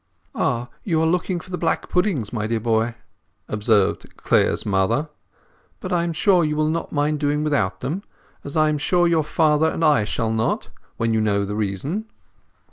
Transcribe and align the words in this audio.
"Ah! 0.33 0.69
you 0.83 0.99
are 0.99 1.05
looking 1.05 1.39
for 1.39 1.51
the 1.51 1.59
black 1.59 1.87
puddings, 1.87 2.33
my 2.33 2.47
dear 2.47 2.59
boy," 2.59 2.95
observed 3.47 4.17
Clare's 4.17 4.65
mother. 4.65 5.11
"But 5.79 5.93
I 5.93 6.03
am 6.03 6.11
sure 6.11 6.43
you 6.43 6.55
will 6.55 6.69
not 6.69 6.91
mind 6.91 7.19
doing 7.19 7.43
without 7.43 7.81
them 7.81 8.01
as 8.43 8.57
I 8.57 8.69
am 8.69 8.79
sure 8.79 9.05
your 9.07 9.23
father 9.23 9.67
and 9.69 9.85
I 9.85 10.03
shall 10.05 10.31
not, 10.33 10.69
when 10.97 11.13
you 11.13 11.21
know 11.21 11.45
the 11.45 11.55
reason. 11.55 12.05